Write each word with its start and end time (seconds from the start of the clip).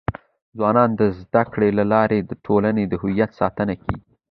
ځوانان 0.57 0.89
د 0.99 1.01
زده 1.21 1.43
کړي 1.53 1.69
له 1.79 1.83
لارې 1.93 2.19
د 2.21 2.31
ټولنې 2.45 2.83
د 2.87 2.93
هویت 3.01 3.31
ساتنه 3.39 3.73
کيږي. 3.83 4.07